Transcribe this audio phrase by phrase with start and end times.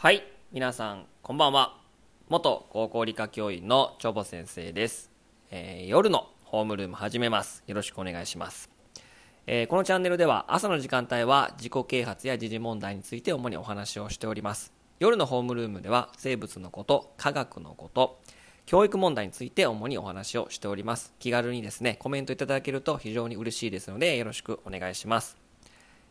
[0.00, 0.22] はい
[0.52, 1.76] 皆さんこんばんは。
[2.28, 5.10] 元高校理科教員のチョボ先生です、
[5.50, 7.64] えー夜のホームルーム始めます。
[7.66, 8.70] よろしくお願いします、
[9.48, 14.72] えーこのチャンネルでは朝の時間帯は自己啓発や時事問題について主にお話をしております。
[15.00, 18.20] 夜のホームルームでは生物のこと科学のこと
[18.66, 21.12] 教育問題について主にお話をしております。
[21.18, 25.47] 気軽にですねコメントいただけると非常に嬉しいですのでよろしくお願いします。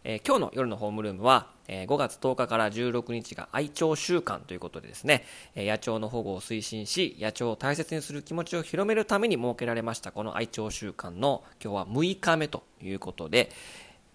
[0.03, 5.25] えー今日の夜のホームルームは、えー5月10日から16日が愛鳥週間ということでですね、
[5.55, 13.51] え野鳥の保護を推進し野鳥を大切にする気持ちを広めるために設けられましたこの愛鳥週間の今日は6日目ということで、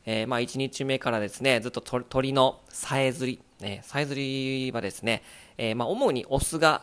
[0.06, 5.22] えーまあ1日目からですねずっと鳥のさえずり、ね、さえずりはですね、
[5.58, 6.83] えーまあ主にオスが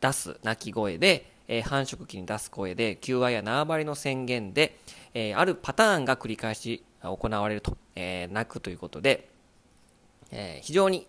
[0.00, 4.78] 出す鳴き声で、え繁殖期に出す声で求愛や縄張りの宣言で、
[5.14, 9.28] えあるパターンが繰り返し行われると、えー鳴くということで、
[10.30, 11.06] えー非常に、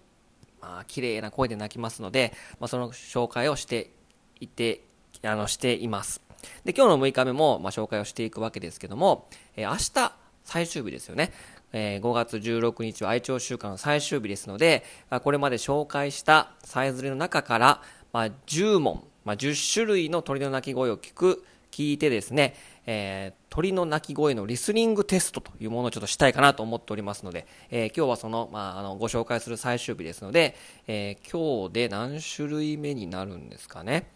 [0.61, 3.91] まあ綺麗な声で鳴きますので、まあ、その紹介をして
[4.39, 4.81] いて
[5.23, 6.21] あのしています。
[6.65, 11.31] で今日の6日目も、まあ、紹介をしていくわけですけども、えー明日最終日ですよね、
[11.71, 17.81] えー5月16日は愛鳥週間の最終日ですので、あこれまで紹介したさえずりの中から、
[18.13, 30.55] まあ、10問、まあ、10種類の鳥の鳴き声を聞く聞いてですね、えー鳥の鳴き声のリスニングテストというものをちょっとしたいかなと思っておりますので、えー今日はその,、まあ、あのご紹介する最終日ですので、
[30.87, 34.09] えー今日で何種類目になるんですかね、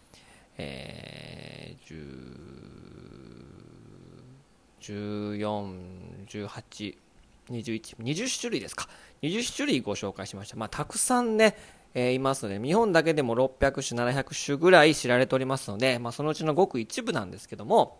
[0.56, 2.56] えー、10
[4.80, 5.74] 14、
[6.28, 6.96] 18、
[7.50, 8.88] 21、20種類ですか。
[9.22, 10.56] 20種類ご紹介しました。
[10.56, 11.56] まあ、たくさんね、
[11.94, 17.98] えいますので、日本だけでも600種、700種ぐらい知られておりますので、まあ、そのうちのごく一部なんですけども、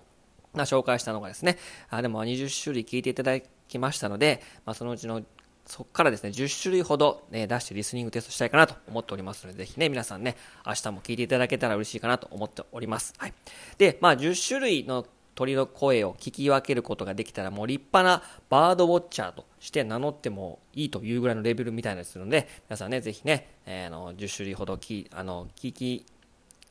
[0.56, 1.59] ま、紹介したのがですね、
[1.91, 5.22] あでも20種類聞いていただきましたので、まあ、そのうちの
[5.67, 13.15] そこからですね、10種類ほど、ね、出してリスニングテストしたいかなと思っておりますので、ぜひね、皆さんね、明日も聞いていただけたら嬉しいかなと思っております。
[13.19, 13.34] はい。
[13.77, 26.06] で、まあ、10種類の鳥の声を聞き分けることができたら、もう立派なバードウォッチャーとして名乗ってもいいというぐらいのレベルみたいなですので、皆さんね、ぜひね、えーの10種類ほどきあの聞き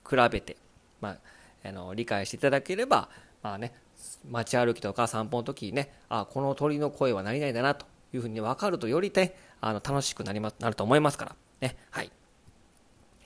[0.09, 0.55] 比べて、
[1.01, 1.17] まあ、
[1.67, 3.09] あの理解していただければ、
[3.45, 3.73] まあね、
[4.27, 12.11] 街歩きとか散歩の時にね、あこの鳥の声は何々だなというふうに分かるとよりね、あの楽しくなりまなると思いますから、ね、はい。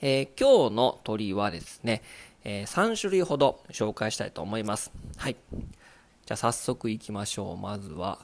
[0.02, 2.02] えー今日の鳥はですね、
[2.44, 4.92] え3種類ほど紹介したいと思います。
[5.16, 5.36] はい。
[5.56, 7.56] じゃあ早速いきましょう。
[7.56, 8.18] まずは、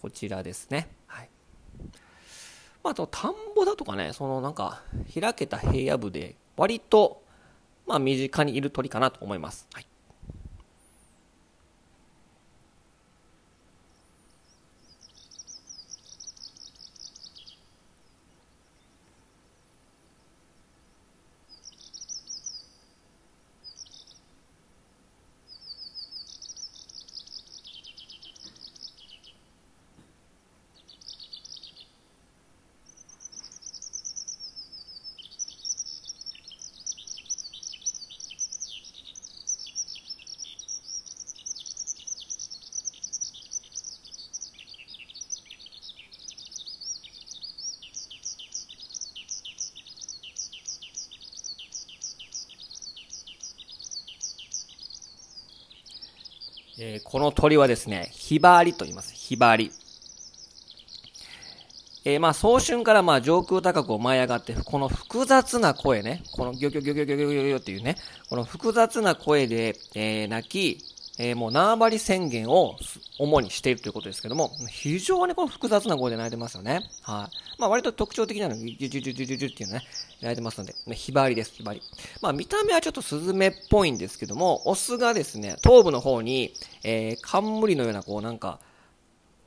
[0.00, 0.88] こちらですね。
[1.08, 1.30] はい。
[2.84, 7.24] まあ、あと、田んぼだとかね、そのなんか、開けた平野部で、割と、
[7.88, 9.66] まあ、身近にいる鳥かなと思います。
[9.72, 9.89] はい。
[56.82, 59.12] えーこの鳥はですね、ヒバリと言います。
[59.12, 59.70] ヒバリ。
[62.06, 67.96] えーまあ、早春からまあ上空高く舞い上がって、この複雑な声ね、このギョギョギョギョギョギョギョギョっていうね、
[68.30, 70.78] この複雑な声で、えー鳴き、
[71.18, 72.76] えーもう縄張り宣言を
[73.18, 76.80] 主にしているということですけども、非常にこの複雑な声で鳴いてますよね。
[77.02, 77.60] はい。
[77.60, 79.82] まあ割と特徴的なのが、ギュギュギュギュギュギュっていうのね、
[80.22, 81.82] 鳴いてますので、ねヒバリです、ヒバリ。
[82.22, 86.54] まあ見た目はちょっとスズメっぽいんですけども、オスがですね、頭部の方に、
[86.84, 88.60] えー、冠のようなこうなんか、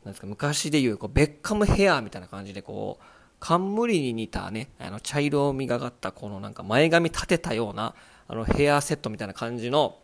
[0.04, 3.04] なんですか、昔でいう、こう、ベッカムヘアみたいな感じで、こう、
[3.40, 7.96] 冠に似たね、あの、茶色みがかった、このなんか前髪立てたような、
[8.28, 9.98] あの、ヘアセットみたいな感じの、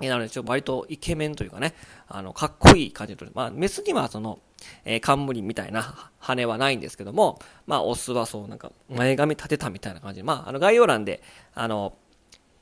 [0.00, 1.74] えなので、ちょっと割とイケメンというかね、
[2.08, 4.40] あの、かっこいい感じの、まあ、メスにはその、
[4.84, 11.22] えー、冠みたいな羽はないんですけども、まあ、オスはそう、なんか、前髪立てたみたいな感じで、まあ、あの、概要欄で、
[11.54, 11.94] あの、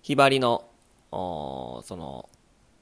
[0.02, 0.64] ひばりの、
[1.10, 2.28] その、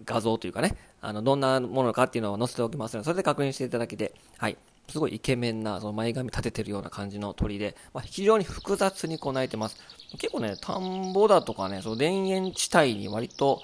[0.05, 4.57] 画像というかね、あの、どんなものかっていうのを載せておきますので、それで確認していただけて、はい。
[4.89, 9.77] すごいイケメンな、その前髪立ててるような感じの鳥で、まあ、非常に複雑にこう鳴いてます。
[10.19, 13.63] 結構ね、田んぼだとかね、その田園地帯に割と、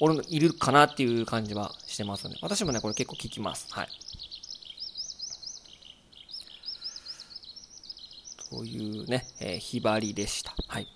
[0.00, 3.66] 俺もいるかなっていう感じはしてますので、私もね、これ結構聞きます。
[3.70, 3.88] はい。
[8.50, 10.54] そういうね、えー、ひばりでした。
[10.68, 10.88] はい。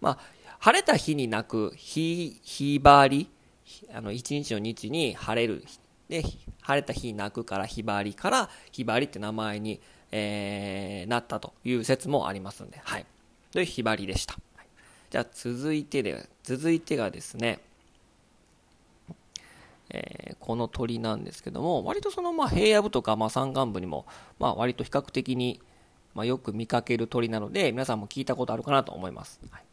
[0.00, 0.18] まあ、
[0.58, 3.30] 晴れた日に鳴くひ、ひばり、
[3.94, 5.64] あの、一日の日に晴れる。
[6.08, 6.24] で、
[6.60, 9.80] 晴れた日に鳴くからひばりからひばりって名前に、
[10.10, 13.06] えー、なったという説もありますんで、はい。
[13.52, 14.36] というひばりでした。
[15.10, 17.60] じゃあ続いてで、続いてがですね、
[19.90, 24.06] えー、この鳥なんですけども、割とそのまあ平野部とかまあ山間部にも、
[24.38, 25.60] まあ割と比較的に
[26.14, 29.40] まあよく見かける鳥なので、皆さんも聞いたことあるかなと思います。
[29.50, 29.67] はい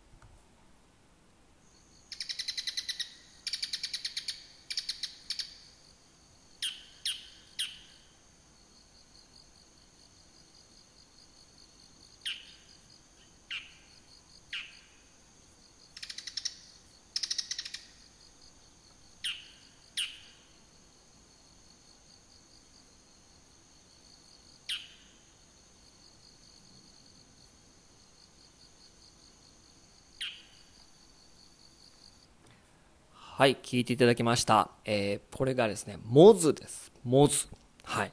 [33.38, 34.70] はい、聞いていただきました。
[34.86, 36.90] えー、これがですね、モズです。
[37.04, 37.48] モズ。
[37.84, 38.12] はい。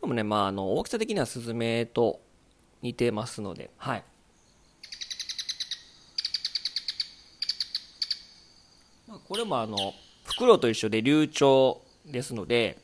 [0.00, 2.22] でもね、まあ、あの、大きさ的にはスズメと
[2.80, 4.04] 似てますので、はい。
[9.06, 9.92] まあ、これもあの、
[10.24, 12.78] 袋と一緒で流暢ですので、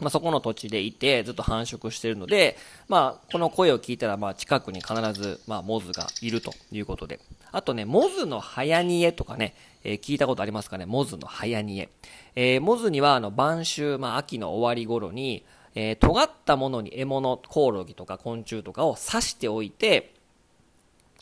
[0.00, 2.56] まあ、そこの土地でいてずっと繁殖しているので、
[2.88, 7.20] まあ、この声を聞いたら、まあ、近くに必ず、まあ、モズがいるということで。
[7.50, 9.54] あとね、モズの早煮えとかね、
[9.84, 11.88] えー、聞いたことありますかね、モズの早煮え。
[12.34, 15.44] えー、モズには、あの、晩秋、まあ、秋の終わり頃に、
[15.74, 20.14] えー、尖ったものに獲物、コオロギとか昆虫とかを刺しておいて、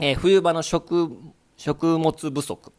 [0.01, 1.17] えー、冬場の食、
[1.57, 2.73] 食物不足。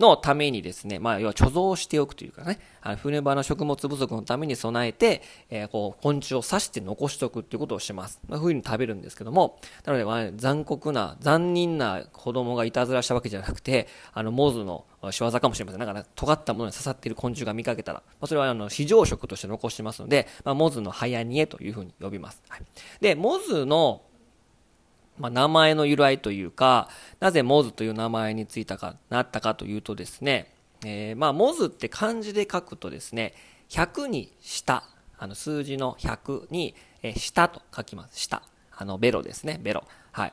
[0.00, 8.20] のためにですね、まあ、要は貯蔵しておくというかね、あの冬場の食物不足のために備えて、えー、こう、昆虫を刺して残しておくっていうことをします。
[8.26, 15.80] まあ、冬に食べるんですけども、なので、ま、残酷な、残忍な子供がいたずらしたわけじゃなくて、あの、モズの仕業かもしれません。
[15.80, 22.42] だから、尖ったものに刺さっている昆虫が見かけたら、まあ、それは、あの、非常食として残してますので、まあ、モズの早煮えというふうに呼びます。
[22.48, 22.62] はい。
[23.00, 24.02] で、モズの、
[25.20, 26.88] まあ、名前の由来というか、
[27.20, 30.52] なぜモズという名前についたか、なったかというとですね、
[30.84, 33.34] えー、まあ、モズって漢字で書くとですね、
[33.68, 34.82] 100に下、
[35.18, 38.18] あの、数字の100に、えー、下と書きます。
[38.18, 38.42] 下。
[38.74, 39.84] あの、ベロですね、ベロ。
[40.12, 40.32] はい。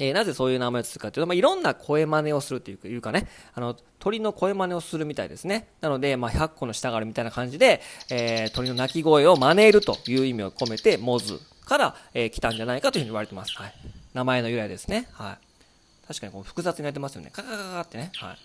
[0.00, 5.68] えー、なぜそういう名前をつくかというと、まあ、いろんな声真似をするというかね、あの、鳥の声真似をするみたいですね。
[5.80, 7.80] なので、まあ、100個の舌があるみたいな感じで、
[8.10, 13.52] えー、鳥の鳴き声を真似るという意味を込めて、モズから、えー、来たんじゃないかというふうに言われてます。
[13.56, 13.74] はい。
[14.14, 15.06] 名前の由来ですね。
[15.12, 16.06] はい。
[16.08, 17.30] 確かにこう複雑になってますよね。
[17.30, 18.10] カカカカってね。
[18.16, 18.38] はい。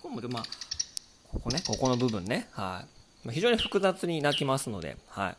[0.00, 0.42] これもで、まあ、
[1.32, 2.48] ここね、ここの部分ね。
[2.52, 2.84] は
[3.26, 3.30] い。
[3.32, 5.36] 非常に複雑に鳴きますので、はい。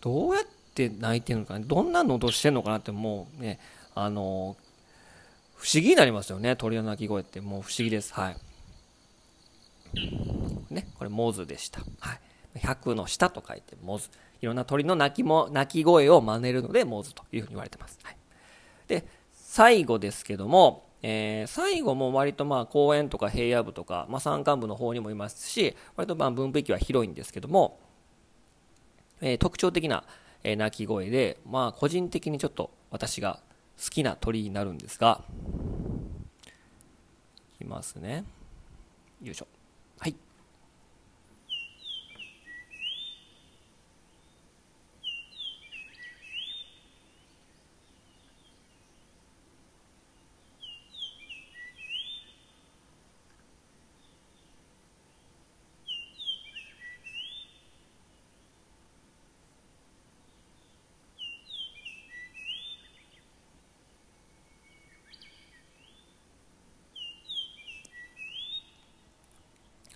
[0.00, 0.44] どうやっ
[0.74, 3.60] て鳴いてるのかね、どんな喉してんのかなって、もうね、
[3.94, 4.68] あのー、
[5.56, 8.12] 不思議になりますよね、鳥の鳴き声って、もう不思議です。
[8.14, 8.36] はい。
[10.70, 11.82] ね、これ、モズでした。
[12.00, 12.20] はい。
[12.56, 14.08] 100の下と書いてモズ。
[14.40, 17.98] いろんな鳥の鳴きも、鳴き声を真似るのでモズというふうに言われてます。
[18.02, 18.16] はい。
[18.86, 27.78] で、最後ですけども、えー、最後も割とまあ公園とか平野部とか、まあ、山間部の方にもいますし、割とまあ分布域は広いんですけども、
[29.20, 30.04] えー、特徴的な、
[30.42, 33.40] えー、鳴き声で、まあ個人的にちょっと私が
[33.82, 35.22] 好きな鳥になるんですが、
[37.60, 38.24] いきますね。
[39.22, 39.46] よいしょ。
[39.98, 40.27] はい。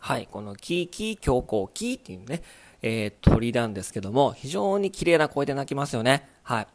[0.05, 2.43] はい、このキーキー強行キーっていうね、
[2.83, 6.29] えー、鳥なんですけども、非常に綺麗な声で鳴きますよね。
[6.43, 6.67] はい。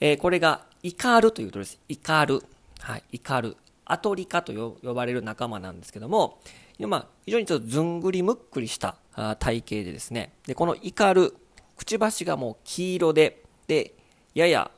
[0.00, 1.78] えー、これがイカルという鳥です。
[1.88, 2.42] イカル。
[2.80, 3.56] はい、イカル。
[3.86, 6.42] アトリカと呼ばれる仲間なんですけども、
[6.78, 8.96] まあ、非常にちょっとずんぐりむっくりした
[9.38, 11.34] 体型でですね、で、このイカル、
[11.74, 13.94] くちばしがもう黄色で、で、
[14.34, 14.70] やや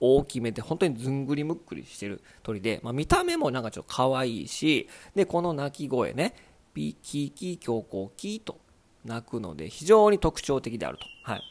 [0.00, 6.34] 大きめで、本当にずんぐりむっくりしてる鳥で、まあ、見た目もなんかちょっと可愛いし、で、この鳴き声ね、
[6.76, 8.60] ピーキーキー強行キーと
[9.06, 11.06] 鳴くので非常に特徴的であると。
[11.24, 11.42] はい。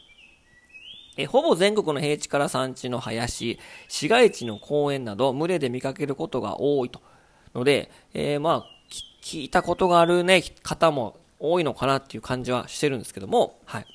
[1.16, 7.00] えほぼ全国の平地から山地の林、市街地の公園など群れで見かけることが多いと。
[7.56, 8.66] ので、えー、まあ、
[9.20, 13.86] 聞いたことがあるね、方も多いのかなっていう感じはしてるんですけども、はい。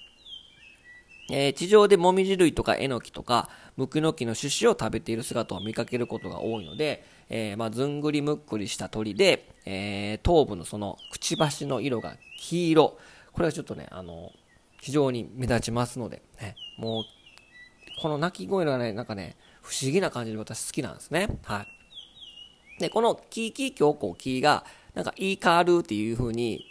[1.31, 12.97] えー、地上でモミジ類とかエノキとかムクノキの種子を食べている姿を見かけることが多いので、えー、まあ、ずんぐりむっくりした鳥で、えー、頭部のそのくちばしの色が黄色。
[13.31, 14.33] これはちょっとね、あの、
[14.81, 17.03] 非常に目立ちますので、ね、もう、
[18.01, 21.29] この鳴き声がね、なんかね、不思議な感じで私好きなんですね。
[21.43, 21.65] は
[22.77, 22.81] い。
[22.81, 26.65] で、このキーキー強行キーが、なんかイーカールっていう風に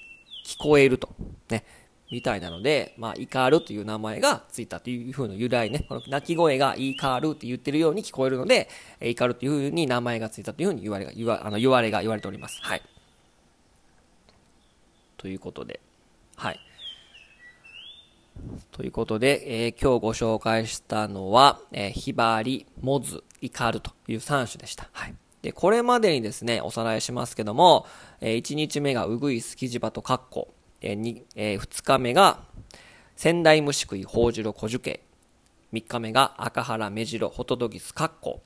[0.46, 1.08] 聞こえると。
[1.48, 1.64] ね。
[2.10, 5.84] みたいなので、まあ、イカールという名前がついたという風の由来ね。
[5.88, 8.68] この鳴き声がイカールって言ってるように聞こえるので、
[9.00, 12.58] イカールという風に名前がついたという風に言われが、言わ、あの、言われが言われております。
[12.62, 12.82] はい。
[15.16, 15.80] ということで、
[16.34, 16.60] はい。
[18.72, 24.88] ということで、えー、今日ご紹介したのは、えー、ヒバリ、モズ、イカルという3種でした。
[24.92, 25.14] はい。
[25.42, 27.86] で、これまでにですね、おさらいしますけども、
[28.20, 32.40] えー、1日目がウグイスキジバとカッコ、えーにえー、2日目が
[33.16, 35.02] 仙台虫食いホウジロコジュケ、
[35.72, 38.42] 3日目が赤原メジロホトドギスカッコ、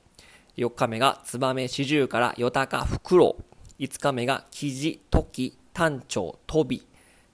[0.57, 6.87] 4日目がツバメシジュウからヨタカフクロウ、5日目がキジ、トキ、タンチョウ、トビ、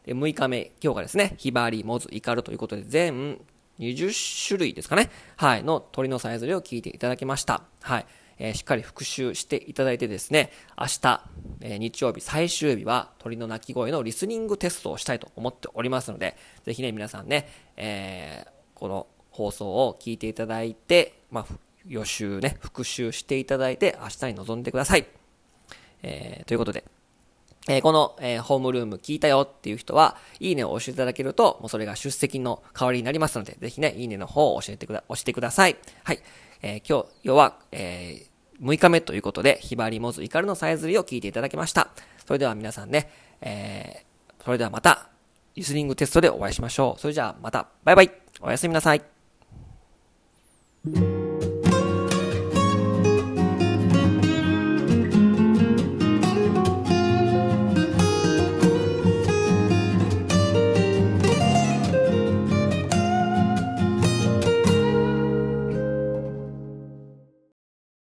[0.05, 3.41] で、6日目、今日がですね、ヒバリ、モズ、イカルということで、全
[3.79, 5.11] 20種類ですかね。
[5.37, 7.63] はい、の鳥のさえずりを聞いていただきました。
[7.81, 8.07] はい。
[8.41, 11.25] えー、しっかり復習していただいてですね、明日、
[11.61, 21.47] えー、日曜日最終日は鳥の鳴き声のリスニングテストをしたいと思っておりますので、ぜひね、皆さんね、えー、この放送を聞いていただいて、まあ、
[21.87, 25.07] 予習ね、復習していただいて、明日に臨んでください。
[26.03, 26.85] えー、ということで、
[27.69, 35.77] えー、この、えー、ホームルーム聞いたよっていう人は、いいねを押していただけると、もうそれが出席の代わりになりますので、ぜひね、いいねの方を教えてくだ、押してください。
[36.05, 36.21] はい。
[36.63, 38.30] えー、今日、要は、え、
[38.63, 41.89] 6日目ということで、ひばりもずいかるのさえずりを聞いていただきました。
[42.27, 45.09] それでは皆さんね、えー、それではまた、
[45.55, 47.01] リスニングテストでお会いしましょう。
[47.01, 48.11] それじゃあまた、バイバイ。
[48.41, 49.20] おやすみなさい。